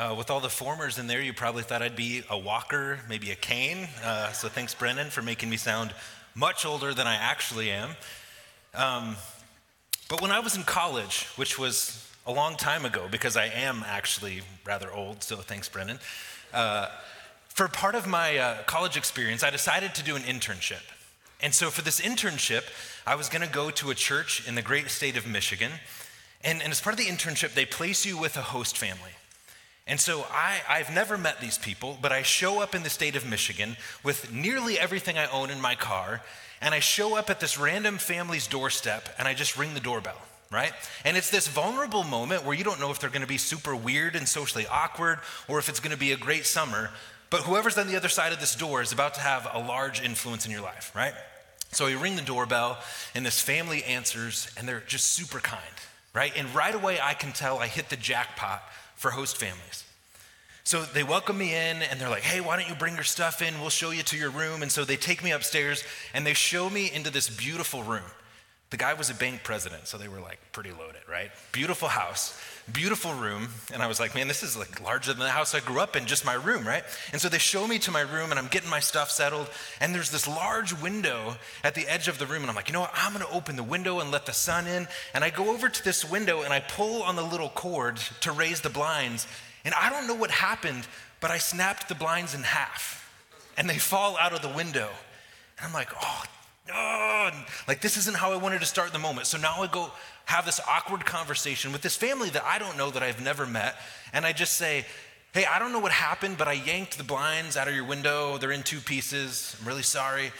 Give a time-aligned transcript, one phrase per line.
[0.00, 3.32] Uh, with all the formers in there, you probably thought I'd be a walker, maybe
[3.32, 3.86] a cane.
[4.02, 5.92] Uh, so thanks, Brennan, for making me sound
[6.34, 7.90] much older than I actually am.
[8.72, 9.16] Um,
[10.08, 13.84] but when I was in college, which was a long time ago, because I am
[13.86, 15.98] actually rather old, so thanks, Brennan.
[16.50, 16.86] Uh,
[17.48, 20.80] for part of my uh, college experience, I decided to do an internship.
[21.42, 22.62] And so for this internship,
[23.06, 25.72] I was going to go to a church in the great state of Michigan.
[26.42, 29.10] And, and as part of the internship, they place you with a host family.
[29.86, 33.16] And so I, I've never met these people, but I show up in the state
[33.16, 36.22] of Michigan with nearly everything I own in my car,
[36.60, 40.20] and I show up at this random family's doorstep and I just ring the doorbell,
[40.52, 40.72] right?
[41.04, 44.14] And it's this vulnerable moment where you don't know if they're gonna be super weird
[44.14, 46.90] and socially awkward or if it's gonna be a great summer,
[47.30, 50.02] but whoever's on the other side of this door is about to have a large
[50.02, 51.14] influence in your life, right?
[51.72, 52.78] So I ring the doorbell,
[53.14, 55.62] and this family answers, and they're just super kind,
[56.12, 56.32] right?
[56.36, 58.62] And right away, I can tell I hit the jackpot
[59.00, 59.86] for host families.
[60.62, 63.40] So they welcome me in and they're like, hey, why don't you bring your stuff
[63.40, 63.58] in?
[63.58, 64.60] We'll show you to your room.
[64.60, 68.04] And so they take me upstairs and they show me into this beautiful room.
[68.70, 71.32] The guy was a bank president, so they were like pretty loaded, right?
[71.50, 72.40] Beautiful house,
[72.72, 73.48] beautiful room.
[73.72, 75.96] And I was like, man, this is like larger than the house I grew up
[75.96, 76.84] in, just my room, right?
[77.12, 79.50] And so they show me to my room and I'm getting my stuff settled.
[79.80, 82.42] And there's this large window at the edge of the room.
[82.42, 82.92] And I'm like, you know what?
[82.94, 84.86] I'm going to open the window and let the sun in.
[85.14, 88.30] And I go over to this window and I pull on the little cord to
[88.30, 89.26] raise the blinds.
[89.64, 90.86] And I don't know what happened,
[91.20, 93.00] but I snapped the blinds in half
[93.56, 94.90] and they fall out of the window.
[95.58, 96.22] And I'm like, oh,
[96.74, 97.30] oh,
[97.68, 99.26] like this isn't how I wanted to start the moment.
[99.26, 99.90] So now I go
[100.26, 103.76] have this awkward conversation with this family that I don't know that I've never met.
[104.12, 104.86] And I just say,
[105.32, 108.38] hey, I don't know what happened, but I yanked the blinds out of your window.
[108.38, 109.56] They're in two pieces.
[109.60, 110.32] I'm really sorry.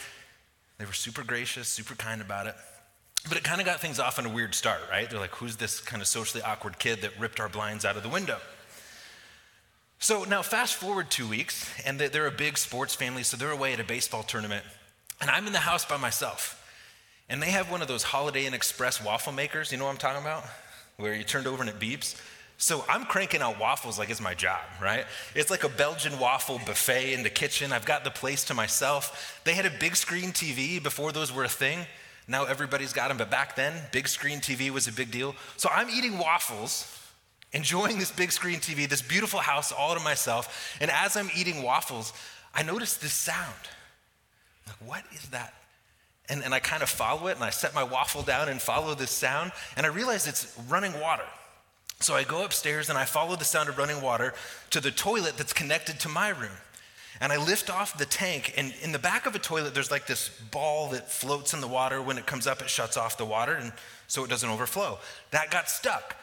[0.77, 2.55] They were super gracious, super kind about it.
[3.27, 5.09] But it kind of got things off on a weird start, right?
[5.09, 8.03] They're like, who's this kind of socially awkward kid that ripped our blinds out of
[8.03, 8.39] the window?
[9.99, 13.73] So now, fast forward two weeks, and they're a big sports family, so they're away
[13.73, 14.65] at a baseball tournament,
[15.21, 16.57] and I'm in the house by myself.
[17.29, 19.97] And they have one of those Holiday Inn Express waffle makers, you know what I'm
[19.97, 20.43] talking about?
[20.97, 22.19] Where you turned over and it beeps.
[22.57, 25.05] So I'm cranking out waffles like it's my job, right?
[25.33, 27.71] It's like a Belgian waffle buffet in the kitchen.
[27.71, 29.41] I've got the place to myself.
[29.45, 31.87] They had a big screen TV before those were a thing.
[32.27, 35.35] Now everybody's got them, but back then, big screen TV was a big deal.
[35.57, 36.99] So I'm eating waffles
[37.53, 40.77] enjoying this big screen TV, this beautiful house all to myself.
[40.79, 42.13] And as I'm eating waffles,
[42.53, 43.55] I notice this sound.
[44.79, 45.53] Like, what is that?
[46.29, 48.95] And, and I kind of follow it and I set my waffle down and follow
[48.95, 49.51] this sound.
[49.75, 51.25] And I realize it's running water.
[51.99, 54.33] So I go upstairs and I follow the sound of running water
[54.71, 56.57] to the toilet that's connected to my room.
[57.19, 60.07] And I lift off the tank, and in the back of a toilet, there's like
[60.07, 62.01] this ball that floats in the water.
[62.01, 63.71] When it comes up, it shuts off the water, and
[64.07, 64.97] so it doesn't overflow.
[65.29, 66.15] That got stuck.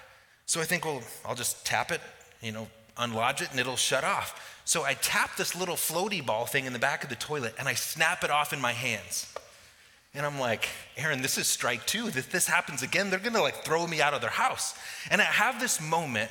[0.47, 2.01] So I think, well, I'll just tap it,
[2.43, 2.67] you know,
[2.99, 4.49] unlodge it, and it'll shut off.
[4.69, 7.67] So I tap this little floaty ball thing in the back of the toilet and
[7.67, 9.33] I snap it off in my hands.
[10.13, 12.09] And I'm like, Aaron, this is strike two.
[12.09, 14.75] If this happens again, they're gonna like throw me out of their house.
[15.11, 16.31] And I have this moment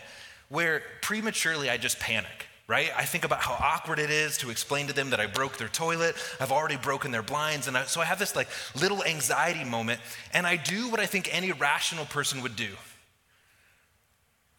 [0.49, 2.91] where prematurely I just panic, right?
[2.95, 5.67] I think about how awkward it is to explain to them that I broke their
[5.67, 6.15] toilet.
[6.39, 7.67] I've already broken their blinds.
[7.67, 8.49] And I, so I have this like
[8.79, 9.99] little anxiety moment.
[10.31, 12.69] And I do what I think any rational person would do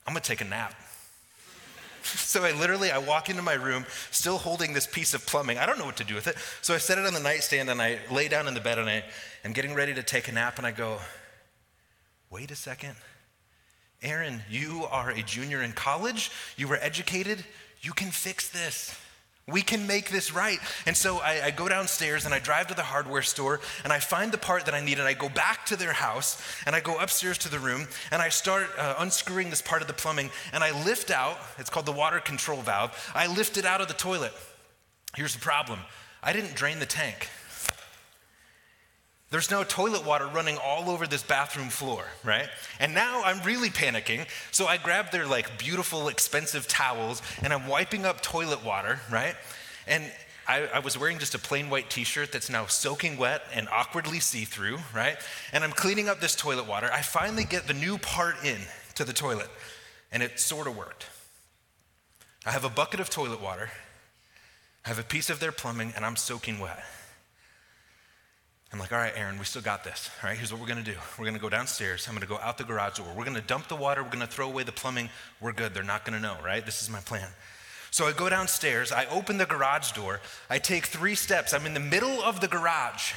[0.05, 0.75] I'm gonna take a nap.
[2.17, 5.59] so I literally I walk into my room still holding this piece of plumbing.
[5.59, 6.37] I don't know what to do with it.
[6.63, 8.89] So I set it on the nightstand and I lay down in the bed and
[8.89, 9.05] I
[9.45, 10.99] am getting ready to take a nap and I go,
[12.31, 12.97] "Wait a second.
[14.03, 16.31] Aaron, you are a junior in college.
[16.57, 17.45] You were educated.
[17.81, 18.95] You can fix this."
[19.49, 20.59] We can make this right.
[20.87, 23.99] And so I, I, go downstairs and I drive to the hardware store and I
[23.99, 26.81] find the part that I need and I go back to their house and I
[26.81, 30.31] go upstairs to the room and I start uh, unscrewing this part of the plumbing
[30.53, 33.89] and I lift out, it's called the water control valve, I lift it out of
[33.89, 34.33] the toilet.
[35.17, 35.79] Here's the problem
[36.23, 37.31] I didn't drain the tank.
[39.31, 42.49] There's no toilet water running all over this bathroom floor, right?
[42.81, 44.27] And now I'm really panicking.
[44.53, 49.35] So I grab their like beautiful, expensive towels and I'm wiping up toilet water, right?
[49.87, 50.11] And
[50.49, 53.69] I, I was wearing just a plain white t shirt that's now soaking wet and
[53.69, 55.19] awkwardly see through, right?
[55.53, 56.91] And I'm cleaning up this toilet water.
[56.91, 58.59] I finally get the new part in
[58.95, 59.51] to the toilet,
[60.11, 61.07] and it sort of worked.
[62.47, 63.71] I have a bucket of toilet water,
[64.87, 66.83] I have a piece of their plumbing, and I'm soaking wet.
[68.73, 70.11] I'm like, all right, Aaron, we still got this.
[70.23, 70.95] All right, here's what we're gonna do.
[71.19, 72.07] We're gonna go downstairs.
[72.07, 73.07] I'm gonna go out the garage door.
[73.17, 74.03] We're gonna dump the water.
[74.03, 75.09] We're gonna throw away the plumbing.
[75.41, 75.73] We're good.
[75.73, 76.65] They're not gonna know, right?
[76.65, 77.29] This is my plan.
[77.91, 78.93] So I go downstairs.
[78.93, 80.21] I open the garage door.
[80.51, 81.55] I take three steps.
[81.55, 83.15] I'm in the middle of the garage.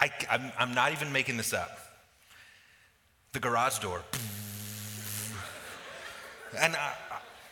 [0.00, 1.76] I, I'm, I'm not even making this up.
[3.32, 4.02] The garage door.
[6.56, 6.92] And I,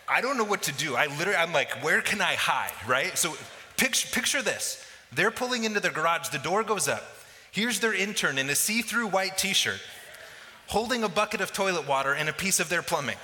[0.08, 0.94] I don't know what to do.
[0.94, 3.18] I literally, I'm like, where can I hide, right?
[3.18, 3.36] So
[3.76, 4.85] picture, picture this.
[5.12, 7.02] They're pulling into their garage, the door goes up.
[7.50, 9.80] Here's their intern in a see through white t shirt,
[10.66, 13.16] holding a bucket of toilet water and a piece of their plumbing.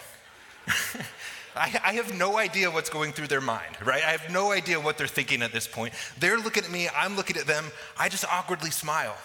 [1.56, 4.02] I, I, have no idea what's going through their mind, right?
[4.02, 5.92] I have no idea what they're thinking at this point.
[6.18, 7.66] They're looking at me, I'm looking at them.
[7.98, 9.16] I just awkwardly smile.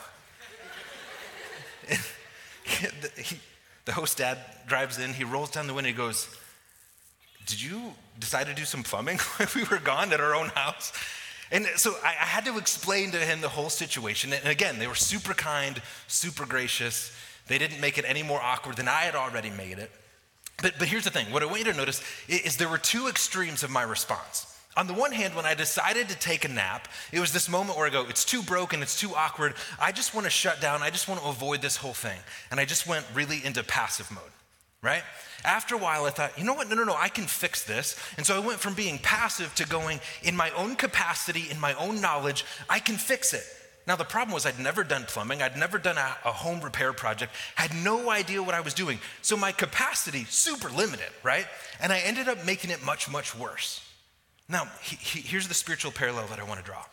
[1.88, 3.40] the, he,
[3.86, 6.28] the host dad drives in, he rolls down the window, he goes,
[7.46, 10.92] Did you decide to do some plumbing when we were gone at our own house?
[11.52, 14.34] And so I, I had to explain to him the whole situation.
[14.34, 17.12] And again, they were super kind, super gracious.
[17.48, 19.92] They didn't make it any more awkward than I had already made it.
[20.62, 23.08] But, but here's the thing what I want you to notice is there were two
[23.08, 24.54] extremes of my response.
[24.76, 27.80] On the one hand, when I decided to take a nap, it was this moment
[27.80, 29.56] where I go, it's too broken, it's too awkward.
[29.82, 30.84] I just want to shut down.
[30.84, 32.20] I just want to avoid this whole thing.
[32.52, 34.22] And I just went really into passive mode,
[34.82, 35.04] right?
[35.44, 36.70] After a while, I thought, you know what?
[36.70, 38.00] No, no, no, I can fix this.
[38.18, 41.74] And so I went from being passive to going, in my own capacity, in my
[41.76, 43.44] own knowledge, I can fix it.
[43.88, 46.92] Now, the problem was I'd never done plumbing, I'd never done a, a, home repair
[46.92, 49.00] project, had no idea what I was doing.
[49.22, 51.46] So my capacity, super limited, right?
[51.80, 53.82] And I ended up making it much, much worse.
[54.50, 56.84] Now, he, he, here's the spiritual parallel that I want to draw.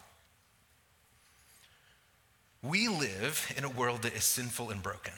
[2.62, 5.14] We live in a world that is sinful and broken.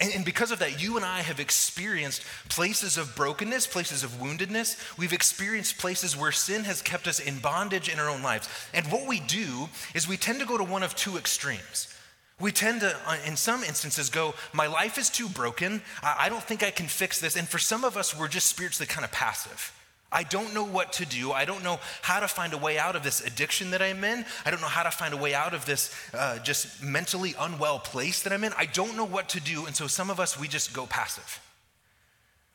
[0.00, 4.10] And, and, because of that, you and I have experienced places of brokenness, places of
[4.12, 4.96] woundedness.
[4.96, 8.48] We've experienced places where sin has kept us in bondage in our own lives.
[8.72, 11.94] And what we do is we tend to go to one of two extremes.
[12.40, 15.82] We tend to, uh, in some instances, go, My life is too broken.
[16.02, 17.36] I don't think I can fix this.
[17.36, 19.72] And for some of us, we're just spiritually kind of passive.
[20.12, 21.30] I don't know what to do.
[21.30, 24.24] I don't know how to find a way out of this addiction that I'm in.
[24.44, 27.78] I don't know how to find a way out of this uh, just mentally unwell
[27.78, 28.52] place that I'm in.
[28.58, 29.66] I don't know what to do.
[29.66, 31.40] And so some of us, we just go passive.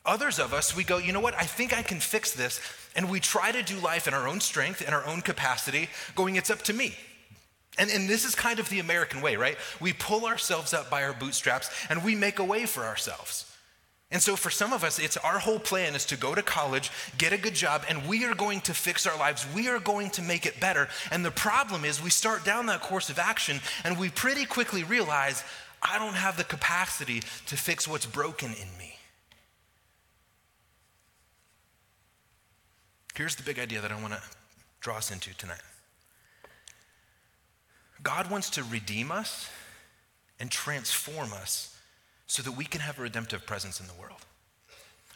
[0.05, 1.33] Others of us, we go, you know what?
[1.35, 2.59] I think I can fix this.
[2.95, 6.35] And we try to do life in our own strength, in our own capacity, going,
[6.35, 6.95] it's up to me.
[7.77, 9.57] And, and this is kind of the American way, right?
[9.79, 13.51] We pull ourselves up by our bootstraps and we make a way for ourselves.
[14.11, 16.91] And so, for some of us, it's our whole plan is to go to college,
[17.17, 19.45] get a good job, and we are going to fix our lives.
[19.53, 20.87] We are going to make it better.
[21.11, 24.83] And the problem is, we start down that course of action, and we pretty quickly
[24.83, 25.43] realize,
[25.81, 28.95] I don't have the capacity to fix what's broken in me.
[33.15, 34.21] Here's the big idea that I want to
[34.81, 35.61] draw us into tonight
[38.03, 39.49] God wants to redeem us
[40.39, 41.74] and transform us
[42.27, 44.19] so that we can have a redemptive presence in the world.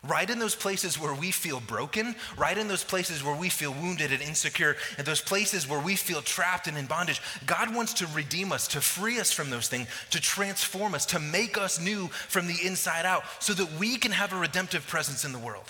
[0.07, 3.73] Right in those places where we feel broken, right in those places where we feel
[3.73, 7.93] wounded and insecure, and those places where we feel trapped and in bondage, God wants
[7.95, 11.81] to redeem us, to free us from those things, to transform us, to make us
[11.81, 15.39] new from the inside out, so that we can have a redemptive presence in the
[15.39, 15.69] world.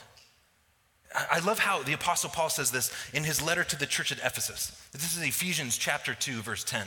[1.32, 4.20] I love how the Apostle Paul says this in his letter to the church at
[4.20, 4.80] Ephesus.
[4.92, 6.86] This is Ephesians chapter 2, verse 10.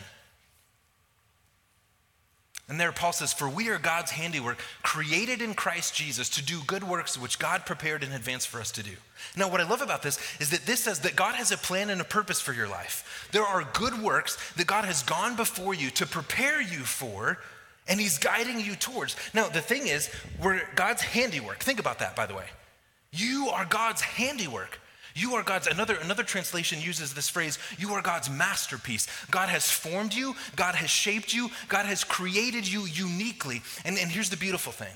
[2.72, 6.62] And there Paul says, For we are God's handiwork, created in Christ Jesus to do
[6.66, 8.92] good works which God prepared in advance for us to do.
[9.36, 11.90] Now, what I love about this is that this says that God has a plan
[11.90, 13.28] and a purpose for your life.
[13.30, 17.36] There are good works that God has gone before you to prepare you for,
[17.88, 19.16] and He's guiding you towards.
[19.34, 20.08] Now, the thing is,
[20.42, 21.58] we're God's handiwork.
[21.58, 22.46] Think about that, by the way.
[23.10, 24.80] You are God's handiwork.
[25.14, 29.06] You are God's, another, another translation uses this phrase, you are God's masterpiece.
[29.30, 33.62] God has formed you, God has shaped you, God has created you uniquely.
[33.84, 34.94] And, and here's the beautiful thing.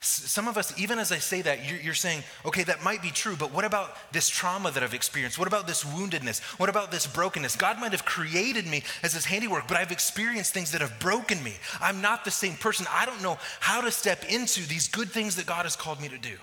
[0.00, 3.10] Some of us, even as I say that, you're, you're, saying, okay, that might be
[3.10, 5.40] true, but what about this trauma that I've experienced?
[5.40, 6.40] What about this woundedness?
[6.60, 7.56] What about this brokenness?
[7.56, 11.42] God might have created me as his handiwork, but I've experienced things that have broken
[11.42, 11.56] me.
[11.80, 12.86] I'm not the same person.
[12.88, 16.08] I don't know how to step into these good things that God has called me
[16.10, 16.36] to do.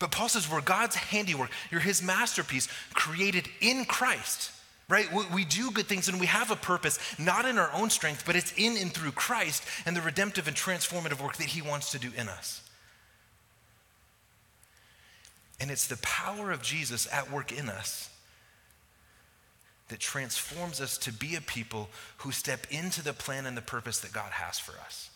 [0.00, 1.50] But Paul says we're God's handiwork.
[1.70, 4.50] You're his masterpiece, created in Christ,
[4.88, 5.12] right?
[5.12, 8.24] We, we, do good things and we have a purpose, not in our own strength,
[8.26, 11.92] but it's in and through Christ and the redemptive and transformative work that he wants
[11.92, 12.62] to do in us.
[15.60, 18.08] And it's the power of Jesus at work in us
[19.88, 23.98] that transforms us to be a people who step into the plan and the purpose
[23.98, 25.10] that God has for us.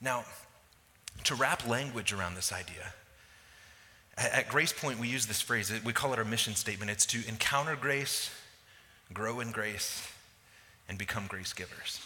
[0.00, 0.24] Now,
[1.24, 2.94] to wrap language around this idea,
[4.20, 6.90] at Grace Point, we use this phrase, we call it our mission statement.
[6.90, 8.30] It's to encounter grace,
[9.12, 10.06] grow in grace,
[10.88, 12.00] and become grace givers.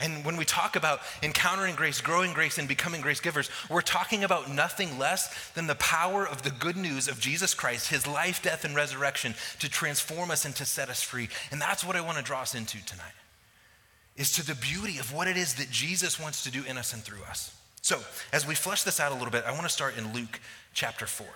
[0.00, 4.24] And when we talk about encountering grace, growing grace, and becoming grace givers, we're talking
[4.24, 8.42] about nothing less than the power of the good news of Jesus Christ, his life,
[8.42, 11.28] death, and resurrection to transform us and to set us free.
[11.52, 13.14] And that's what I want to draw us into tonight,
[14.16, 16.92] is to the beauty of what it is that Jesus wants to do in us
[16.92, 17.56] and through us.
[17.82, 17.98] So,
[18.32, 20.38] as we flesh this out a little bit, I want to start in Luke
[20.72, 21.26] chapter 4.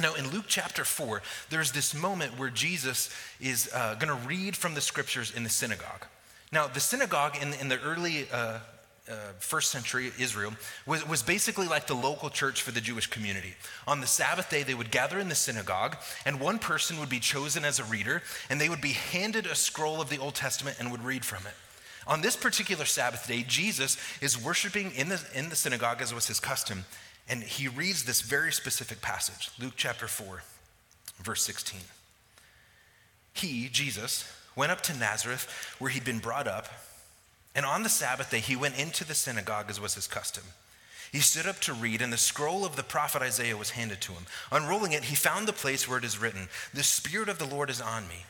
[0.00, 4.56] Now, in Luke chapter 4, there's this moment where Jesus is uh, going to read
[4.56, 6.06] from the scriptures in the synagogue.
[6.52, 8.60] Now, the synagogue in, in the early uh,
[9.08, 10.52] uh, first century Israel
[10.86, 13.54] was, was basically like the local church for the Jewish community.
[13.88, 17.18] On the Sabbath day, they would gather in the synagogue, and one person would be
[17.18, 20.76] chosen as a reader, and they would be handed a scroll of the Old Testament
[20.78, 21.54] and would read from it.
[22.06, 26.26] On this particular Sabbath day, Jesus is worshiping in the, in the synagogue as was
[26.26, 26.84] his custom,
[27.28, 30.42] and he reads this very specific passage Luke chapter 4,
[31.22, 31.80] verse 16.
[33.32, 36.68] He, Jesus, went up to Nazareth where he'd been brought up,
[37.54, 40.44] and on the Sabbath day he went into the synagogue as was his custom.
[41.10, 44.12] He stood up to read, and the scroll of the prophet Isaiah was handed to
[44.12, 44.26] him.
[44.50, 47.70] Unrolling it, he found the place where it is written, The Spirit of the Lord
[47.70, 48.24] is on me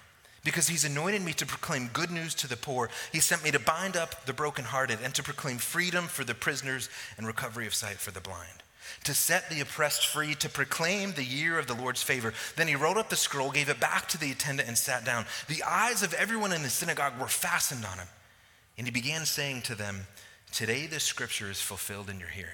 [0.45, 2.91] because he's anointed me to proclaim good news to the poor.
[3.13, 6.91] He sent me to bind up the brokenhearted and to proclaim freedom for the prisoners
[7.17, 8.63] and recovery of sight for the blind,
[9.05, 12.35] to set the oppressed free, to proclaim the year of the Lord's favor.
[12.57, 15.25] Then he rolled up the scroll, gave it back to the attendant, and sat down.
[15.49, 18.09] The eyes of everyone in the synagogue were fastened on him.
[18.77, 20.07] And he began saying to them,
[20.53, 22.51] Today this scripture is fulfilled in your hearing.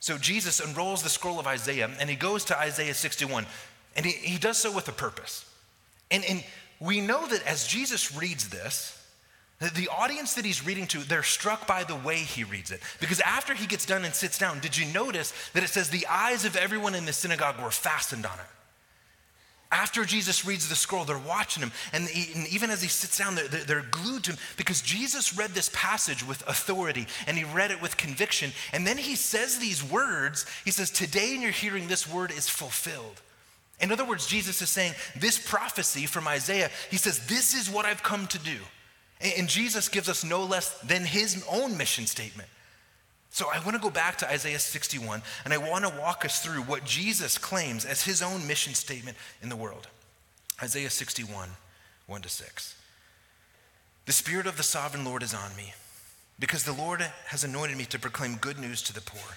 [0.00, 3.46] So Jesus unrolls the scroll of Isaiah and he goes to Isaiah 61,
[3.96, 5.44] and he, he does so with a purpose.
[6.10, 6.44] And, and
[6.80, 8.94] we know that as Jesus reads this,
[9.60, 12.80] the audience that he's reading to, they're struck by the way he reads it.
[13.00, 16.06] Because after he gets done and sits down, did you notice that it says the
[16.06, 18.46] eyes of everyone in the synagogue were fastened on it?
[19.70, 21.72] After Jesus reads the scroll, they're watching him.
[21.92, 25.36] And, he, and even as he sits down, they're, they're glued to him because Jesus
[25.36, 28.52] read this passage with authority and he read it with conviction.
[28.72, 32.48] And then he says these words He says, Today in your hearing, this word is
[32.48, 33.20] fulfilled.
[33.80, 37.84] In other words, Jesus is saying, This prophecy from Isaiah, he says, This is what
[37.84, 38.56] I've come to do.
[39.20, 42.48] And Jesus gives us no less than his own mission statement.
[43.30, 46.42] So I want to go back to Isaiah 61 and I want to walk us
[46.42, 49.88] through what Jesus claims as his own mission statement in the world.
[50.62, 51.50] Isaiah 61,
[52.06, 52.74] 1 to 6.
[54.06, 55.74] The Spirit of the sovereign Lord is on me
[56.40, 59.36] because the Lord has anointed me to proclaim good news to the poor.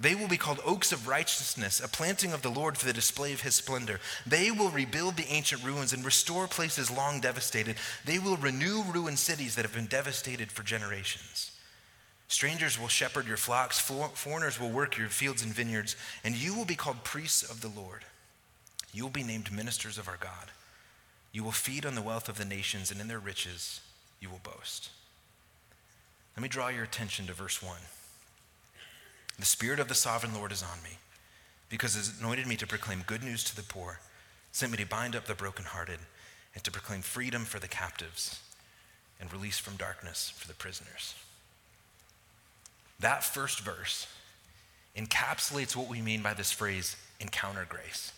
[0.00, 3.32] They will be called oaks of righteousness, a planting of the Lord for the display
[3.32, 3.98] of his splendor.
[4.24, 7.76] They will rebuild the ancient ruins and restore places long devastated.
[8.04, 11.50] They will renew ruined cities that have been devastated for generations.
[12.28, 16.66] Strangers will shepherd your flocks, foreigners will work your fields and vineyards, and you will
[16.66, 18.04] be called priests of the Lord.
[18.92, 20.52] You will be named ministers of our God.
[21.32, 23.80] You will feed on the wealth of the nations, and in their riches
[24.20, 24.90] you will boast.
[26.36, 27.76] Let me draw your attention to verse 1.
[29.38, 30.98] The Spirit of the sovereign Lord is on me,
[31.68, 34.00] because he has anointed me to proclaim good news to the poor,
[34.50, 36.00] sent me to bind up the brokenhearted,
[36.54, 38.40] and to proclaim freedom for the captives
[39.20, 41.14] and release from darkness for the prisoners.
[42.98, 44.08] That first verse
[44.96, 48.12] encapsulates what we mean by this phrase, encounter grace.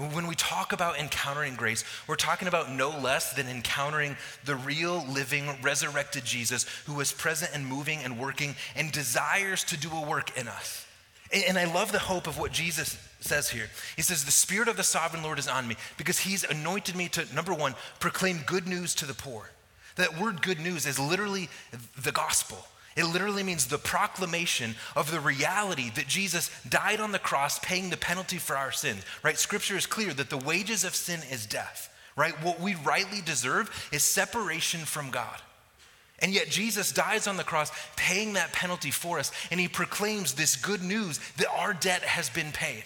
[0.00, 4.16] When we talk about encountering grace, we're talking about no less than encountering
[4.46, 9.76] the real, living, resurrected Jesus who is present and moving and working and desires to
[9.76, 10.86] do a work in us.
[11.30, 13.68] And I love the hope of what Jesus says here.
[13.94, 17.08] He says, The Spirit of the sovereign Lord is on me because He's anointed me
[17.10, 19.50] to, number one, proclaim good news to the poor.
[19.96, 21.50] That word good news is literally
[22.02, 22.66] the gospel.
[22.96, 27.90] It literally means the proclamation of the reality that Jesus died on the cross, paying
[27.90, 29.38] the penalty for our sin, right?
[29.38, 32.34] Scripture is clear that the wages of sin is death, right?
[32.42, 35.40] What we rightly deserve is separation from God.
[36.18, 40.34] And yet Jesus dies on the cross, paying that penalty for us, and he proclaims
[40.34, 42.84] this good news that our debt has been paid.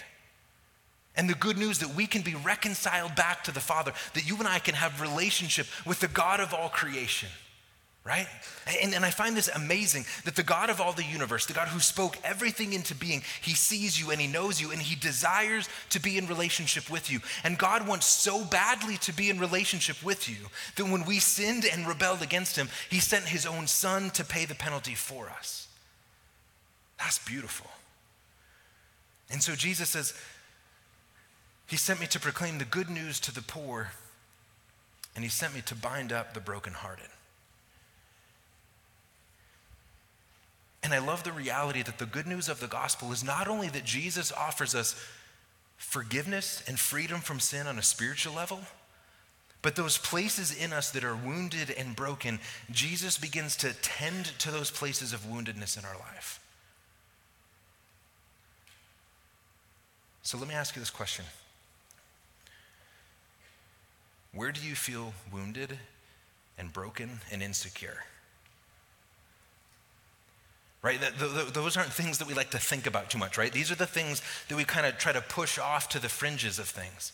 [1.17, 4.37] And the good news that we can be reconciled back to the Father, that you
[4.37, 7.31] and I can have relationship with the God of all creation
[8.05, 8.27] right?
[8.83, 11.69] And, and I find this amazing that the God of all the universe, the God
[11.69, 15.69] who spoke everything into being, he sees you and he knows you and he desires
[15.91, 17.21] to be in relationship with you.
[17.45, 20.37] And God wants so badly to be in relationship with you
[20.77, 24.45] that when we sinned and rebelled against him, he sent his own son to pay
[24.45, 25.69] the penalty for us.
[26.99, 27.71] That's beautiful.
[29.31, 30.15] And so Jesus says,
[31.67, 33.91] He sent me to proclaim the good news to the poor,
[35.15, 37.09] and He sent me to bind up the brokenhearted.
[40.85, 43.69] And I love the reality that the good news of the gospel is not only
[43.71, 44.95] that Jesus offers us
[45.79, 48.61] forgiveness and freedom from sin on a spiritual level,
[49.65, 52.39] But those places in us that are wounded and broken,
[52.71, 56.39] Jesus begins to tend to those places of woundedness in our life.
[60.23, 61.25] So let me ask you this question
[64.35, 65.79] Where do you feel wounded
[66.59, 68.05] and broken and insecure?
[70.85, 71.01] Right?
[71.55, 73.51] those aren't things that we like to think about too much, right?
[73.51, 76.59] These are the things that we kind of try to push off to the fringes
[76.59, 77.13] of things.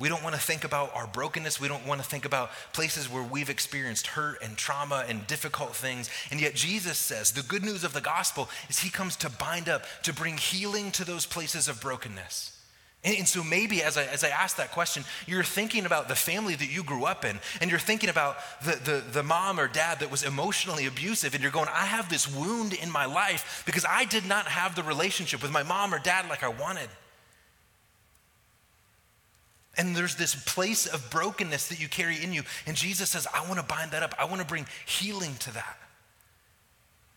[0.00, 1.60] We don't want to think about our brokenness.
[1.60, 5.76] We don't want to think about places where we've experienced hurt and trauma and difficult
[5.76, 6.10] things.
[6.32, 9.68] And yet, Jesus says the good news of the gospel is he comes to bind
[9.68, 12.57] up, to bring healing to those places of brokenness.
[13.04, 16.16] And, and, so maybe as I, as I ask that question, you're thinking about the
[16.16, 19.68] family that you grew up in, and you're thinking about the, the, the mom or
[19.68, 23.62] dad that was emotionally abusive, and you're going, I have this wound in my life
[23.66, 26.88] because I did not have the relationship with my mom or dad like I wanted.
[29.76, 32.42] And there's this place of brokenness that you carry in you.
[32.66, 34.12] And Jesus says, I want to bind that up.
[34.18, 35.78] I want to bring healing to that.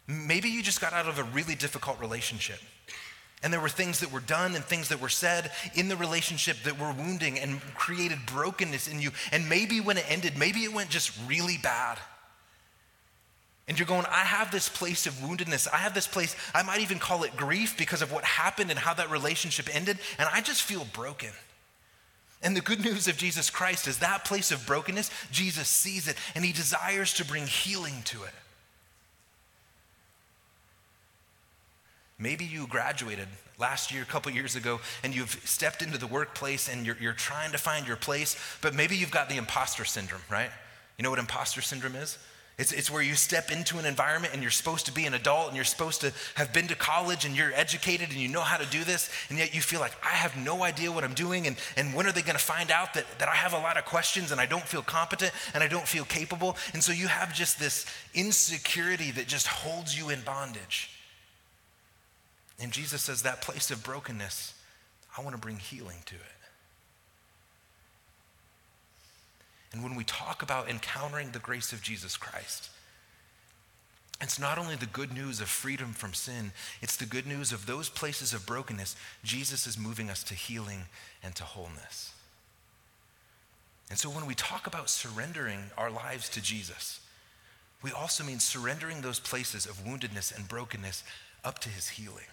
[0.08, 2.60] Maybe you just got out of a really difficult relationship.
[3.44, 6.58] And there were things that were done and things that were said in the relationship
[6.64, 9.12] that were wounding and created brokenness in you.
[9.32, 11.98] And maybe when it ended, maybe it went just really bad.
[13.68, 15.68] And you're going, I have this place of woundedness.
[15.72, 18.78] I have this place, I might even call it grief because of what happened and
[18.78, 19.98] how that relationship ended.
[20.20, 21.30] And I just feel broken.
[22.44, 26.18] And the good news of Jesus Christ is that place of brokenness, Jesus sees it
[26.36, 28.34] and he desires to bring healing to it.
[32.22, 36.70] Maybe you graduated last year, a couple years ago, and you've stepped into the workplace
[36.70, 40.22] and you're, you're trying to find your place, but maybe you've got the imposter syndrome,
[40.30, 40.52] right?
[40.98, 42.20] You know what imposter syndrome is?
[42.60, 45.48] It's, it's where you step into an environment and you're supposed to be an adult
[45.48, 48.58] and you're supposed to have been to college and you're educated and you know how
[48.58, 51.48] to do this, and yet you feel like, I have no idea what I'm doing,
[51.48, 53.86] and, and when are they gonna find out that, that I have a lot of
[53.86, 56.56] questions and I don't feel competent and I don't feel capable?
[56.74, 61.01] And so you have just this insecurity that just holds you in bondage.
[62.62, 64.54] And Jesus says, that place of brokenness,
[65.18, 66.22] I want to bring healing to it.
[69.74, 72.70] And when we talk about encountering the grace of Jesus Christ,
[74.22, 77.66] it's not only the good news of freedom from sin, it's the good news of
[77.66, 78.96] those places of brokenness.
[79.24, 80.84] Jesus is moving us to healing
[81.24, 82.14] and to wholeness.
[83.90, 87.00] And so when we talk about surrendering our lives to Jesus,
[87.82, 91.04] we also mean surrendering those places of woundedness and brokenness
[91.44, 92.26] up to his healing.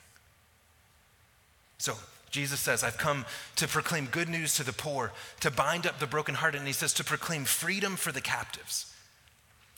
[1.78, 1.94] So
[2.30, 3.24] Jesus says, I've come
[3.56, 6.92] to proclaim good news to the poor, to bind up the brokenhearted, and he says,
[6.94, 8.92] to proclaim freedom for the captives.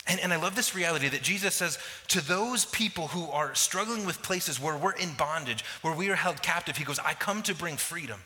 [0.07, 4.07] And, and I love this reality that Jesus says to those people who are struggling
[4.07, 7.43] with places where we're in bondage, where we are held captive, he goes, I come
[7.43, 8.21] to bring freedom.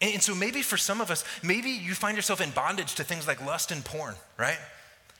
[0.00, 3.04] And, and so maybe for some of us, maybe you find yourself in bondage to
[3.04, 4.58] things like lust and porn, right?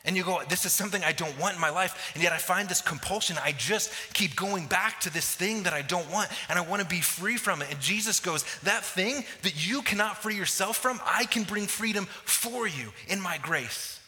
[0.07, 2.13] And you go, this is something I don't want in my life.
[2.15, 3.37] And yet I find this compulsion.
[3.43, 6.81] I just keep going back to this thing that I don't want and I want
[6.81, 7.71] to be free from it.
[7.71, 12.07] And Jesus goes, that thing that you cannot free yourself from, I can bring freedom
[12.25, 14.01] for you in my grace.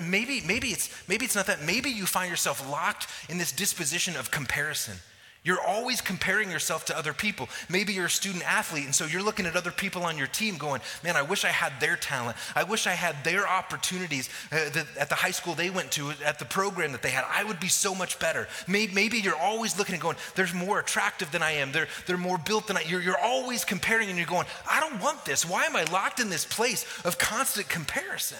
[0.00, 1.64] Maybe, maybe it's maybe it's not that.
[1.64, 4.94] Maybe you find yourself locked in this disposition of comparison.
[5.44, 7.48] You're always comparing yourself to other people.
[7.68, 10.56] Maybe you're a student athlete, and so you're looking at other people on your team
[10.56, 12.36] going, Man, I wish I had their talent.
[12.54, 16.38] I wish I had their opportunities uh, at the high school they went to, at
[16.38, 17.24] the program that they had.
[17.28, 18.46] I would be so much better.
[18.68, 21.72] Maybe, maybe you're always looking and going, They're more attractive than I am.
[21.72, 25.02] They're, they're more built than I you're, you're always comparing, and you're going, I don't
[25.02, 25.44] want this.
[25.44, 28.38] Why am I locked in this place of constant comparison?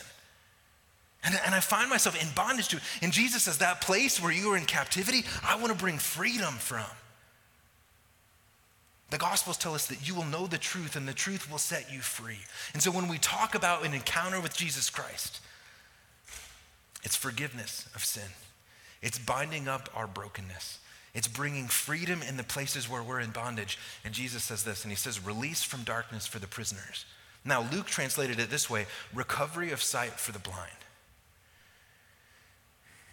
[1.24, 2.82] And, and I find myself in bondage to it.
[3.00, 6.54] And Jesus says, That place where you are in captivity, I want to bring freedom
[6.54, 6.84] from.
[9.10, 11.92] The Gospels tell us that you will know the truth and the truth will set
[11.92, 12.38] you free.
[12.72, 15.40] And so when we talk about an encounter with Jesus Christ,
[17.04, 18.30] it's forgiveness of sin,
[19.02, 20.78] it's binding up our brokenness.
[21.14, 23.78] It's bringing freedom in the places where we're in bondage.
[24.02, 27.04] And Jesus says this, and he says, release from darkness for the prisoners.
[27.44, 30.70] Now, Luke translated it this way recovery of sight for the blind.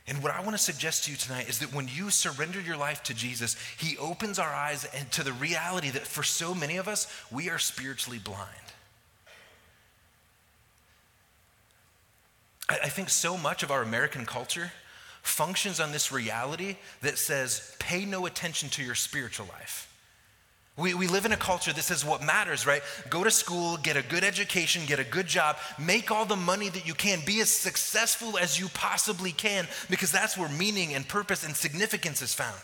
[0.09, 2.77] And what I want to suggest to you tonight is that when you surrender your
[2.77, 6.87] life to Jesus, He opens our eyes to the reality that for so many of
[6.87, 8.49] us, we are spiritually blind.
[12.67, 14.71] I think so much of our American culture
[15.21, 19.88] functions on this reality that says, pay no attention to your spiritual life.
[20.79, 22.81] We, we live in a culture that says what matters, right?
[23.09, 26.69] Go to school, get a good education, get a good job, make all the money
[26.69, 31.07] that you can, be as successful as you possibly can, because that's where meaning and
[31.07, 32.59] purpose and significance is found.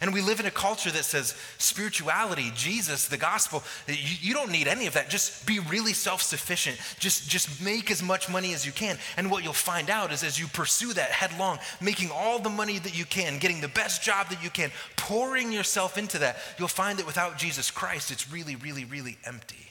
[0.00, 4.50] And we live in a culture that says spirituality, Jesus, the gospel, you, you don't
[4.50, 5.10] need any of that.
[5.10, 6.78] Just be really self sufficient.
[6.98, 8.96] Just, just make as much money as you can.
[9.18, 12.78] And what you'll find out is as you pursue that headlong, making all the money
[12.78, 16.68] that you can, getting the best job that you can, pouring yourself into that, you'll
[16.68, 19.70] find that without Jesus Christ, it's really, really, really empty.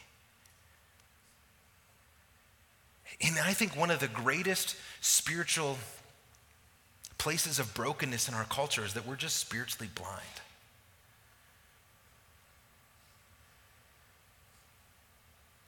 [3.21, 5.77] And I think one of the greatest spiritual
[7.19, 10.41] places of brokenness in our culture is that we're just spiritually blind.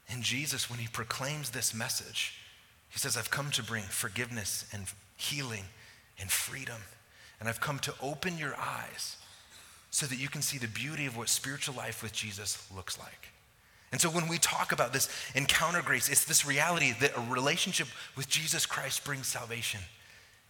[0.10, 2.38] And Jesus, when he proclaims this message,
[2.90, 4.86] he says, I've come to bring forgiveness and
[5.16, 5.66] healing
[6.20, 6.82] and freedom.
[7.40, 9.18] And I've come to open your eyes
[9.90, 13.30] so that you can see the beauty of what spiritual life with Jesus looks like.
[13.92, 17.88] And so when we talk about this encounter grace, it's this reality that a relationship
[18.16, 19.82] with Jesus Christ brings salvation.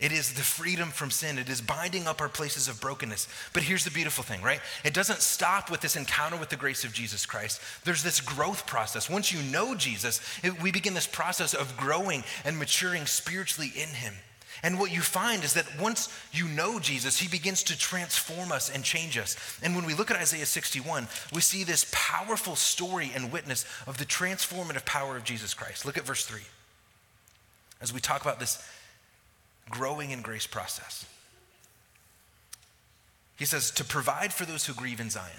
[0.01, 1.37] It is the freedom from sin.
[1.37, 3.27] It is binding up our places of brokenness.
[3.53, 4.59] But here's the beautiful thing, right?
[4.83, 7.61] It doesn't stop with this encounter with the grace of Jesus Christ.
[7.83, 9.11] There's this growth process.
[9.11, 13.89] Once you know Jesus, it, we begin this process of growing and maturing spiritually in
[13.89, 14.15] Him.
[14.63, 18.69] And what you find is that once you know Jesus, he begins to transform us
[18.69, 19.35] and change us.
[19.63, 23.97] And when we look at Isaiah 61, we see this powerful story and witness of
[23.97, 25.85] the transformative power of Jesus Christ.
[25.85, 26.41] Look at verse 3.
[27.81, 28.63] As we talk about this
[29.71, 31.05] growing in grace process.
[33.37, 35.31] He says, to provide for those who grieve in Zion,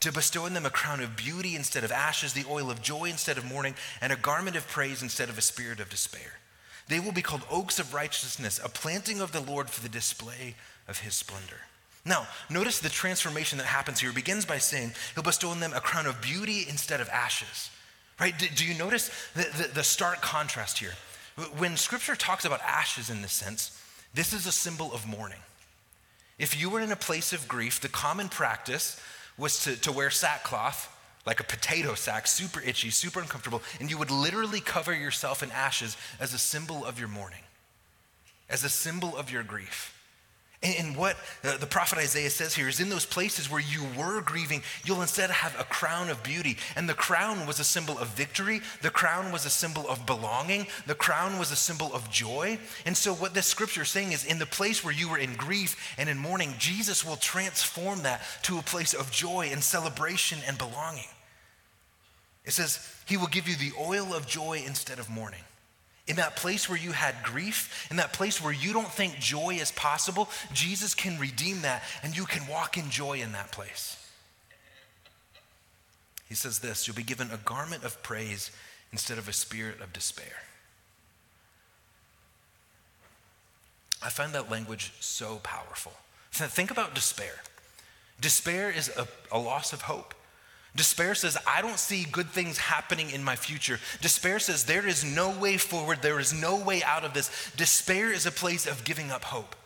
[0.00, 3.06] to bestow on them a crown of beauty instead of ashes, the oil of joy
[3.06, 6.34] instead of mourning, and a garment of praise instead of a spirit of despair.
[6.88, 10.56] They will be called oaks of righteousness, a planting of the Lord for the display
[10.86, 11.62] of his splendor.
[12.04, 14.10] Now, notice the transformation that happens here.
[14.10, 17.70] It begins by saying, He'll bestow on them a crown of beauty instead of ashes.
[18.20, 18.38] Right?
[18.38, 20.92] Do, do you notice the, the, the stark contrast here?
[21.58, 23.78] When scripture talks about ashes in this sense,
[24.14, 25.40] this is a symbol of mourning.
[26.38, 29.00] If you were in a place of grief, the common practice
[29.36, 30.92] was to, to wear sackcloth,
[31.26, 35.50] like a potato sack, super itchy, super uncomfortable, and you would literally cover yourself in
[35.50, 37.42] ashes as a symbol of your mourning,
[38.48, 39.95] as a symbol of your grief.
[40.66, 44.62] And what the prophet Isaiah says here is in those places where you were grieving,
[44.84, 46.56] you'll instead have a crown of beauty.
[46.74, 48.60] And the crown was a symbol of victory.
[48.82, 50.66] The crown was a symbol of belonging.
[50.86, 52.58] The crown was a symbol of joy.
[52.84, 55.34] And so, what this scripture is saying is in the place where you were in
[55.36, 60.38] grief and in mourning, Jesus will transform that to a place of joy and celebration
[60.46, 61.08] and belonging.
[62.44, 65.42] It says, He will give you the oil of joy instead of mourning.
[66.06, 69.54] In that place where you had grief, in that place where you don't think joy
[69.60, 73.96] is possible, Jesus can redeem that and you can walk in joy in that place.
[76.28, 78.50] He says this You'll be given a garment of praise
[78.92, 80.42] instead of a spirit of despair.
[84.02, 85.92] I find that language so powerful.
[86.30, 87.40] Think about despair.
[88.20, 90.14] Despair is a, a loss of hope.
[90.76, 93.80] Despair says, I don't see good things happening in my future.
[94.02, 97.30] Despair says, there is no way forward, there is no way out of this.
[97.56, 99.56] Despair is a place of giving up hope.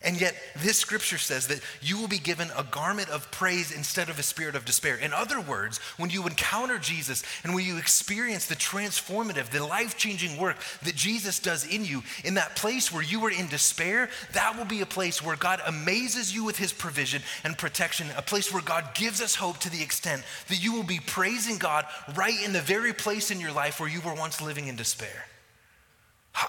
[0.00, 4.08] And yet, this scripture says that you will be given a garment of praise instead
[4.08, 4.94] of a spirit of despair.
[4.94, 9.98] In other words, when you encounter Jesus and when you experience the transformative, the life
[9.98, 14.08] changing work that Jesus does in you, in that place where you were in despair,
[14.34, 18.22] that will be a place where God amazes you with his provision and protection, a
[18.22, 21.86] place where God gives us hope to the extent that you will be praising God
[22.14, 25.26] right in the very place in your life where you were once living in despair.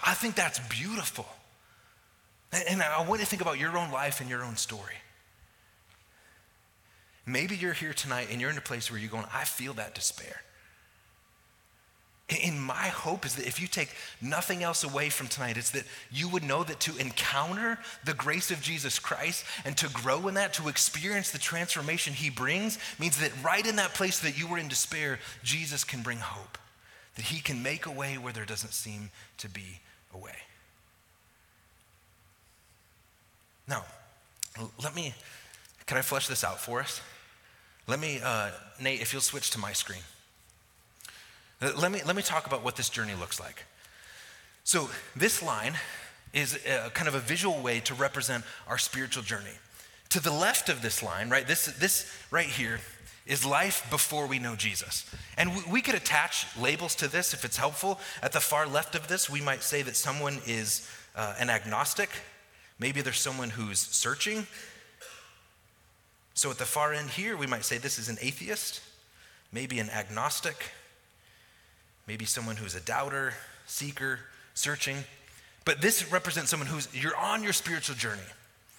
[0.05, 1.25] I think that's beautiful.
[2.51, 4.95] And I want you to think about your own life and your own story.
[7.25, 9.93] Maybe you're here tonight and you're in a place where you're going, I feel that
[9.93, 10.41] despair.
[12.43, 13.89] And my hope is that if you take
[14.21, 18.51] nothing else away from tonight, it's that you would know that to encounter the grace
[18.51, 23.19] of Jesus Christ and to grow in that, to experience the transformation he brings, means
[23.19, 26.59] that right in that place that you were in despair, Jesus can bring hope.
[27.15, 29.09] That he can make a way where there doesn't seem
[29.39, 29.79] to be
[30.13, 30.37] a way.
[33.69, 33.85] Now,
[34.83, 35.13] let me,
[35.85, 37.01] can I flesh this out for us?
[37.87, 38.49] Let me, uh,
[38.81, 40.01] Nate, if you'll switch to my screen.
[41.61, 43.65] Uh, let me, let me talk about what this journey looks like.
[44.63, 45.73] So, this line
[46.33, 49.57] is a, kind of a visual way to represent our spiritual journey.
[50.09, 52.79] To the left of this line, right, this, this right here
[53.27, 55.09] is life before we know Jesus.
[55.37, 57.99] And we, we could attach labels to this if it's helpful.
[58.23, 62.09] At the far left of this, we might say that someone is uh, an agnostic,
[62.79, 64.47] Maybe there's someone who's searching.
[66.33, 68.81] So at the far end here, we might say this is an atheist,
[69.51, 70.71] maybe an agnostic,
[72.07, 73.33] maybe someone who's a doubter,
[73.67, 74.19] seeker,
[74.53, 74.97] searching.
[75.65, 78.21] But this represents someone who's, you're on your spiritual journey.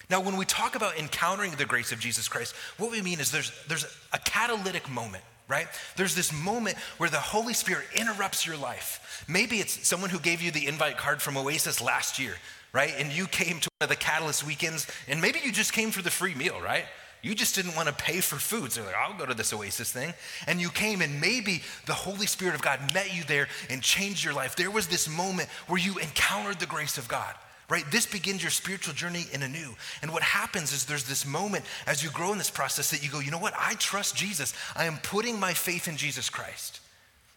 [0.09, 3.31] Now, when we talk about encountering the grace of Jesus Christ, what we mean is
[3.31, 5.67] there's, there's a catalytic moment, right?
[5.97, 9.25] There's this moment where the Holy Spirit interrupts your life.
[9.27, 12.35] Maybe it's someone who gave you the invite card from Oasis last year,
[12.73, 12.93] right?
[12.97, 16.01] And you came to one of the Catalyst weekends, and maybe you just came for
[16.01, 16.85] the free meal, right?
[17.21, 18.71] You just didn't want to pay for food.
[18.71, 20.13] So like, I'll go to this Oasis thing.
[20.47, 24.23] And you came, and maybe the Holy Spirit of God met you there and changed
[24.23, 24.55] your life.
[24.55, 27.35] There was this moment where you encountered the grace of God
[27.71, 27.89] right?
[27.89, 29.73] This begins your spiritual journey in anew.
[30.01, 33.09] And what happens is there's this moment as you grow in this process that you
[33.09, 33.53] go, you know what?
[33.57, 34.53] I trust Jesus.
[34.75, 36.81] I am putting my faith in Jesus Christ.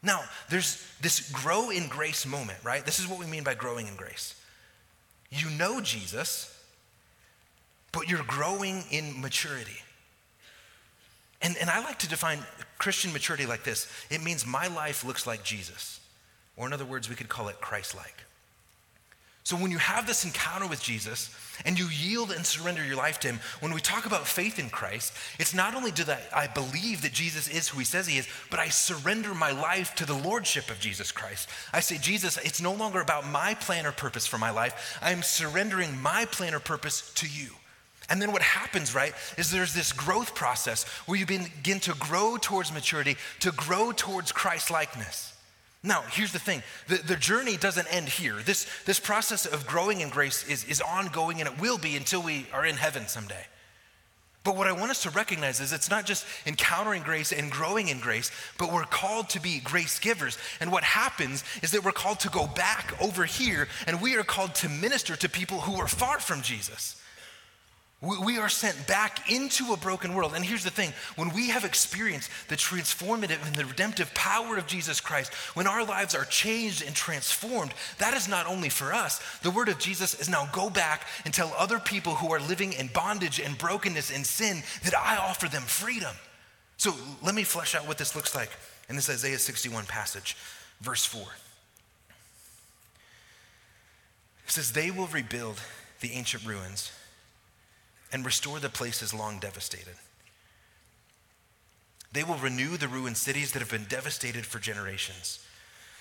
[0.03, 2.85] Now, there's this grow in grace moment, right?
[2.85, 4.35] This is what we mean by growing in grace.
[5.31, 6.53] You know Jesus,
[7.92, 9.79] but you're growing in maturity.
[11.42, 12.40] And, and I like to define
[12.79, 16.01] Christian maturity like this it means my life looks like Jesus.
[16.57, 18.25] Or, in other words, we could call it Christ like.
[19.44, 21.28] So, when you have this encounter with Jesus
[21.66, 24.70] and you yield and surrender your life to Him, when we talk about faith in
[24.70, 28.16] Christ, it's not only do that I believe that Jesus is who He says He
[28.16, 31.50] is, but I surrender my life to the Lordship of Jesus Christ.
[31.74, 34.98] I say, Jesus, it's no longer about my plan or purpose for my life.
[35.02, 37.50] I am surrendering my plan or purpose to you.
[38.09, 42.38] And then what happens, right, is there's this growth process where you begin to grow
[42.40, 45.34] towards maturity, to grow towards Christ likeness.
[45.87, 48.37] Now, here's the thing the, the journey doesn't end here.
[48.44, 52.23] This, this process of growing in grace is, is ongoing and it will be until
[52.23, 53.47] we are in heaven someday.
[54.44, 57.88] But what I want us to recognize is it's not just encountering grace and growing
[57.88, 60.38] in grace, but we're called to be grace givers.
[60.61, 64.25] And what happens is that we're called to go back over here and we are
[64.25, 67.01] called to minister to people who are far from Jesus.
[68.05, 70.35] We are sent back into a broken world.
[70.35, 74.67] And here's the thing when we have experienced the transformative and the redemptive power of
[74.67, 79.23] Jesus Christ, when our lives are changed and transformed, that is not only for us.
[79.40, 82.75] The word of Jesus is now go back and tell other people who are living
[82.75, 86.14] in bondage and brokenness and sin that I offer them freedom.
[86.77, 88.51] So let me flesh out what this looks like
[88.90, 90.37] in this Isaiah 61 passage,
[90.83, 91.23] verse 4.
[94.45, 95.59] It says, They will rebuild
[96.01, 96.93] the ancient ruins
[98.14, 99.96] and restore the places long devastated.
[102.12, 105.44] They will renew the ruined cities that have been devastated for generations.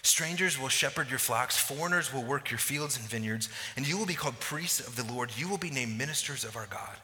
[0.04, 4.06] Strangers will shepherd your flocks, foreigners will work your fields and vineyards, and you will
[4.06, 5.32] be called priests of the Lord.
[5.36, 6.98] You will be named ministers of our God.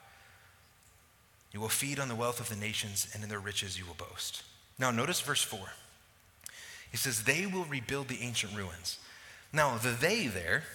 [1.51, 3.95] You will feed on the wealth of the nations, and in their riches you will
[3.95, 4.43] boast.
[4.77, 5.59] Now, notice verse 4.
[6.91, 8.99] He says, They will rebuild the ancient ruins.
[9.51, 10.65] Now, the they there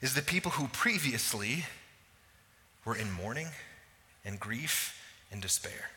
[0.00, 1.66] is the people who previously
[2.86, 3.48] were in mourning
[4.24, 4.98] and grief
[5.30, 5.90] and despair.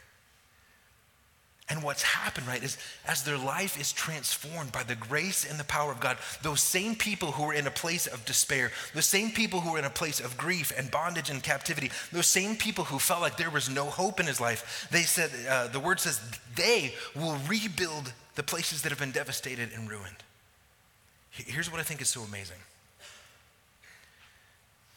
[1.72, 5.64] And what's happened, right, is as their life is transformed by the grace and the
[5.64, 9.30] power of God, those same people who were in a place of despair, those same
[9.30, 12.86] people who were in a place of grief and bondage and captivity, those same people
[12.86, 16.00] who felt like there was no hope in his life, they said, uh, the word
[16.00, 16.20] says,
[16.56, 20.24] they will rebuild the places that have been devastated and ruined.
[21.30, 22.58] Here's what I think is so amazing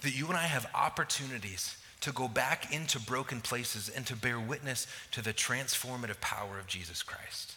[0.00, 4.38] that you and I have opportunities to go back into broken places and to bear
[4.38, 7.54] witness to the transformative power of Jesus Christ.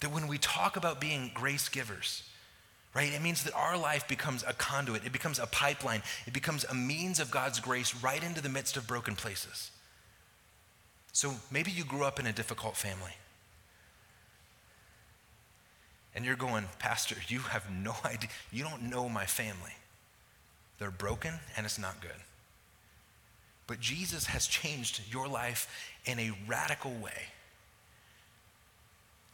[0.00, 2.22] That when we talk about being grace givers,
[2.94, 6.64] right, it means that our life becomes a conduit, it becomes a pipeline, it becomes
[6.64, 9.70] a means of God's grace right into the midst of broken places.
[11.12, 13.16] So maybe you grew up in a difficult family.
[16.14, 18.28] And you're going, Pastor, you have no idea.
[18.52, 19.72] You don't know my family.
[20.78, 22.10] They're broken and it's not good.
[23.68, 25.68] But Jesus has changed your life
[26.04, 27.28] in a radical way.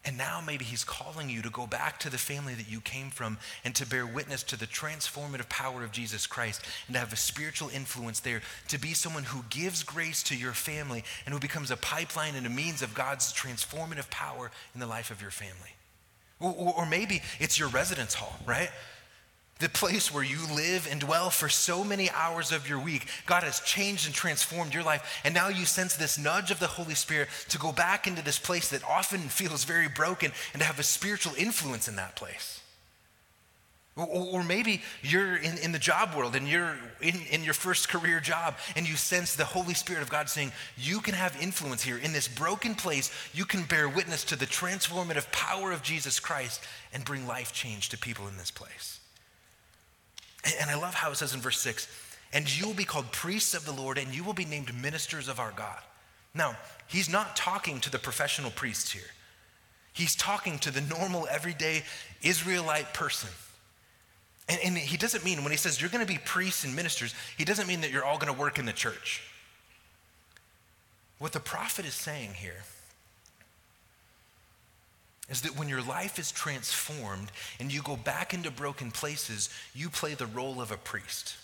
[0.04, 3.08] And now maybe he's calling you to go back to the family that you came
[3.08, 7.12] from and to bear witness to the transformative power of Jesus Christ and to have
[7.14, 11.40] a spiritual influence there, to be someone who gives grace to your family and who
[11.40, 15.30] becomes a pipeline and a means of God's transformative power in the life of your
[15.30, 15.72] family.
[16.38, 18.70] Or, or, or maybe it's your residence hall, right?
[19.60, 23.06] The place where you live and dwell for so many hours of your week.
[23.26, 25.20] God has changed and transformed your life.
[25.24, 28.38] And now you sense this nudge of the Holy Spirit to go back into this
[28.38, 32.60] place that often feels very broken and to have a spiritual influence in that place.
[33.96, 38.18] Or, maybe you're in, in the job world and you're in, in your first career
[38.18, 41.98] job and you sense the Holy Spirit of God saying, You can have influence here.
[41.98, 46.64] In this broken place, you can bear witness to the transformative power of Jesus Christ
[46.92, 48.98] and bring life change to people in this place.
[50.61, 51.88] And I love how it says in verse 6
[52.35, 55.28] and you will be called priests of the Lord, and you will be named ministers
[55.28, 55.80] of our God.
[56.35, 56.57] Now,
[56.88, 59.02] he's not talking to the professional priests here.
[59.92, 61.85] He's talking to the normal, everyday
[62.22, 63.30] Israelite person.
[64.48, 67.14] And, and he doesn't mean, when he says you're going to be priests and ministers,
[67.38, 69.22] he doesn't mean that you're all going to work in the church.
[71.20, 72.64] What the prophet is saying here
[75.30, 79.88] is that when your life is transformed and you go back into broken places, you
[79.88, 81.37] play the role of a priest.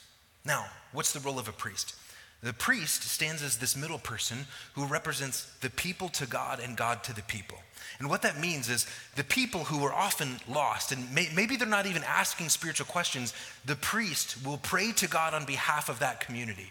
[0.45, 1.95] Now, what's the role of a priest?
[2.43, 7.05] The priest stands as this middle person who represents the people to God and God
[7.05, 7.59] to the people.
[7.99, 11.69] And what that means is the people who are often lost, and may, maybe they're
[11.69, 13.35] not even asking spiritual questions,
[13.67, 16.71] the priest will pray to God on behalf of that community.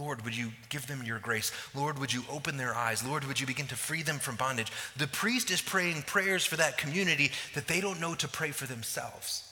[0.00, 1.52] Lord, would you give them your grace?
[1.74, 3.04] Lord, would you open their eyes?
[3.04, 4.72] Lord, would you begin to free them from bondage?
[4.96, 8.66] The priest is praying prayers for that community that they don't know to pray for
[8.66, 9.49] themselves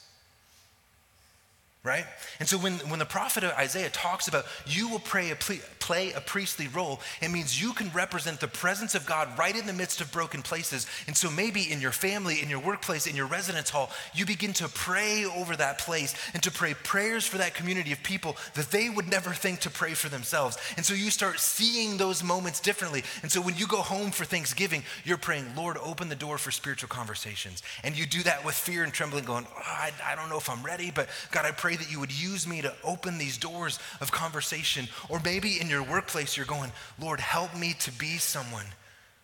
[1.81, 2.05] right?
[2.41, 6.19] And so when, when the prophet Isaiah talks about you will pray a, play a
[6.19, 10.01] priestly role, it means you can represent the presence of God right in the midst
[10.01, 10.87] of broken places.
[11.07, 14.51] And so maybe in your family, in your workplace, in your residence hall, you begin
[14.53, 18.71] to pray over that place and to pray prayers for that community of people that
[18.71, 20.57] they would never think to pray for themselves.
[20.75, 23.03] And so you start seeing those moments differently.
[23.21, 26.51] And so when you go home for Thanksgiving, you're praying, Lord, open the door for
[26.51, 27.63] spiritual conversations.
[27.85, 30.49] And you do that with fear and trembling, going, oh, I, I don't know if
[30.49, 33.37] I'm ready, but God, I pray pray that you would use me to open these
[33.37, 34.87] doors of conversation.
[35.07, 38.65] Or maybe in your workplace, you're going, Lord, help me to be someone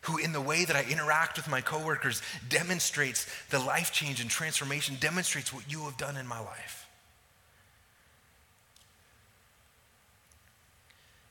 [0.02, 4.30] who, in the way that I interact with my coworkers, demonstrates the life change and
[4.30, 6.88] transformation, demonstrates what you have done in my life.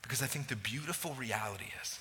[0.01, 1.97] Because I think the beautiful reality is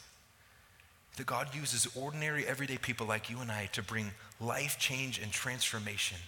[1.18, 5.30] that God uses ordinary, everyday people like you and I to bring life change and
[5.30, 6.18] transformation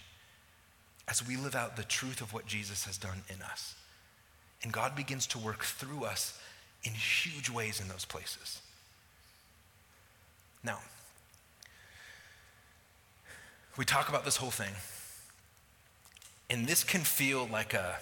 [1.07, 3.75] as we live out the truth of what Jesus has done in us.
[4.63, 6.39] And God begins to work through us
[6.83, 8.61] in huge ways in those places.
[10.63, 10.79] Now,
[13.77, 14.73] we talk about this whole thing,
[16.49, 17.97] and this can feel like a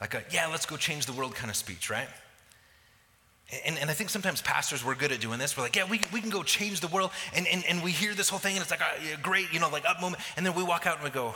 [0.00, 2.08] like a yeah, let's go change the world kind of speech, right?
[3.64, 5.56] And, and I think sometimes pastors, we're good at doing this.
[5.56, 7.10] We're like, yeah, we, we can go change the world.
[7.34, 9.60] And, and, and we hear this whole thing, and it's like, a yeah, great, you
[9.60, 10.22] know, like up moment.
[10.36, 11.34] And then we walk out and we go,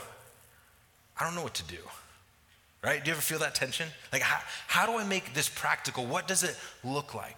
[1.19, 1.79] I don't know what to do.
[2.83, 3.03] Right?
[3.03, 3.87] Do you ever feel that tension?
[4.11, 6.05] Like, how, how do I make this practical?
[6.05, 7.37] What does it look like?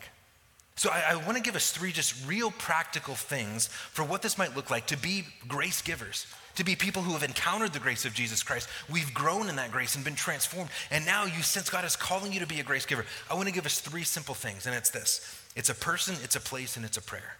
[0.76, 4.38] So I, I want to give us three just real practical things for what this
[4.38, 8.06] might look like to be grace givers to be people who have encountered the grace
[8.06, 8.70] of Jesus Christ.
[8.90, 10.70] We've grown in that grace and been transformed.
[10.92, 13.06] And now you sense God is calling you to be a grace giver.
[13.30, 16.36] I want to give us three simple things, and it's this it's a person, it's
[16.36, 17.36] a place, and it's a prayer.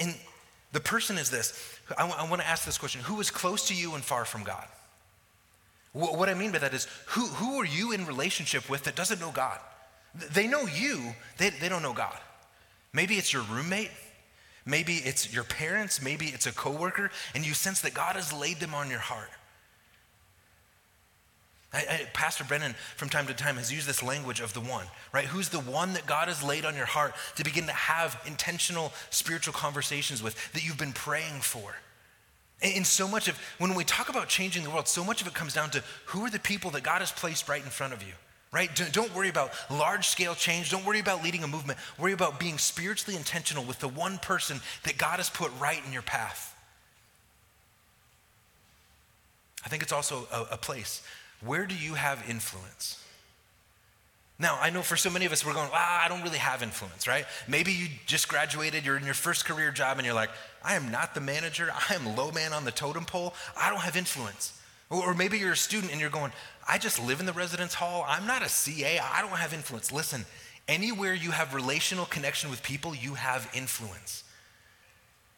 [0.00, 0.14] And
[0.72, 1.78] the person is this.
[1.96, 4.66] I, want to ask this question Who is close to you and far from God?
[5.92, 9.20] What I mean by that is, who, who are you in relationship with that doesn't
[9.20, 9.60] know God?
[10.32, 12.18] They know you, they, they don't know God.
[12.92, 13.90] Maybe it's your roommate,
[14.66, 18.60] Maybe it's your parents, maybe it's a coworker, and you sense that God has laid
[18.60, 19.30] them on your heart.
[21.72, 24.86] I, I, Pastor Brennan, from time to time, has used this language of the one,
[25.12, 25.26] right?
[25.26, 28.92] Who's the one that God has laid on your heart to begin to have intentional
[29.10, 31.74] spiritual conversations with that you've been praying for?
[32.62, 35.34] And so much of, when we talk about changing the world, so much of it
[35.34, 38.02] comes down to who are the people that God has placed right in front of
[38.02, 38.14] you
[38.54, 38.70] right?
[38.92, 40.70] Don't worry about large scale change.
[40.70, 41.76] Don't worry about leading a movement.
[41.98, 45.92] Worry about being spiritually intentional with the one person that God has put right in
[45.92, 46.56] your path.
[49.64, 51.02] I think it's also a, a place.
[51.44, 53.00] Where do you have influence?
[54.38, 56.62] Now, I know for so many of us, we're going, ah, I don't really have
[56.62, 57.24] influence, right?
[57.48, 60.30] Maybe you just graduated, you're in your first career job, and you're like,
[60.62, 61.72] I am not the manager.
[61.90, 63.34] I am low man on the totem pole.
[63.56, 64.60] I don't have influence.
[64.90, 66.32] Or maybe you're a student and you're going,
[66.66, 68.04] I just live in the residence hall.
[68.06, 68.98] I'm not a CA.
[68.98, 69.92] I don't have influence.
[69.92, 70.24] Listen,
[70.68, 74.24] anywhere you have relational connection with people, you have influence.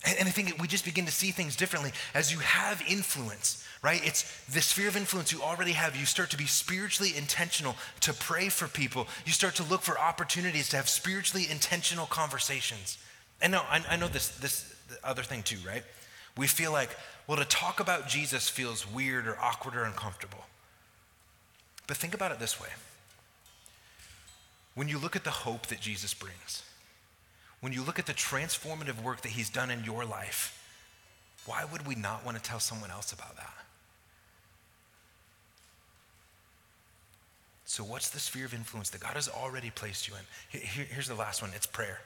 [0.04, 4.00] And I think we just begin to see things differently as you have influence, right?
[4.06, 5.96] It's the sphere of influence you already have.
[5.96, 9.08] You start to be spiritually intentional to pray for people.
[9.24, 12.98] You start to look for opportunities to have spiritually intentional conversations.
[13.42, 15.82] And no, I, I know this, this other thing too, right?
[16.36, 16.90] We feel like,
[17.26, 20.44] well, to talk about Jesus feels weird or awkward or uncomfortable.
[21.86, 22.68] But think about it this way
[24.74, 26.62] when you look at the hope that Jesus brings,
[27.60, 30.62] when you look at the transformative work that he's done in your life,
[31.46, 33.54] why would we not want to tell someone else about that?
[37.64, 40.60] So, what's the sphere of influence that God has already placed you in?
[40.60, 42.00] here's the last one it's prayer.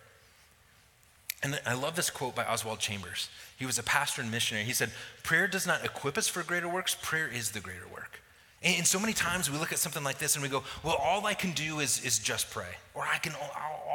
[1.43, 3.31] And I love this quote by Oswald Chambers.
[3.59, 4.67] He was a pastor and missionary.
[4.67, 4.91] He said,
[5.23, 8.21] Prayer does not equip us for greater works, prayer is the greater work.
[8.63, 11.25] And so many times we look at something like this and we go, Well, all
[11.27, 13.33] I can do is, is just pray, or I, can,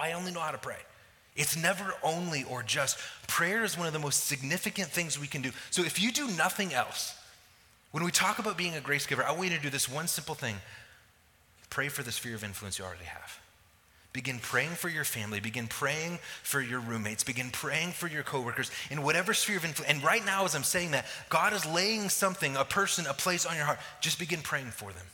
[0.01, 0.77] I only know how to pray.
[1.35, 2.97] It's never only or just.
[3.27, 5.51] Prayer is one of the most significant things we can do.
[5.69, 7.15] So if you do nothing else,
[7.95, 10.07] When we talk about being a grace giver, I want you to do this one
[10.07, 10.57] simple thing
[11.69, 13.39] pray for the sphere of influence you already have.
[14.15, 15.41] Begin praying for your family.
[15.41, 17.25] Begin praying for your roommates.
[17.25, 19.91] Begin praying for your coworkers in whatever sphere of influence.
[19.91, 23.45] And right now, as I'm saying that, God is laying something, a person, a place
[23.45, 23.77] on your heart.
[23.99, 25.05] Just begin praying for them.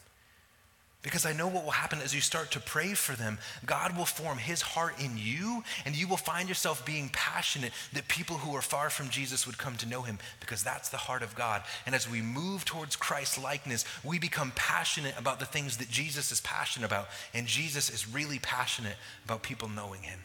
[1.04, 3.39] Because I know what will happen as you start to pray for them.
[3.66, 8.08] God will form his heart in you, and you will find yourself being passionate that
[8.08, 11.24] people who are far from Jesus would come to know him, because that's the heart
[11.24, 11.64] of God.
[11.88, 16.32] And as we move towards Christ likeness, we become passionate about the things that Jesus
[16.32, 17.08] is passionate about.
[17.34, 20.20] And Jesus is really passionate about people knowing him,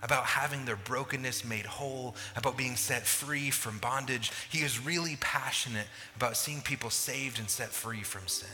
[0.00, 4.30] about having their brokenness made whole, about being set free from bondage.
[4.48, 8.48] He is really passionate about seeing people saved and set free from sin.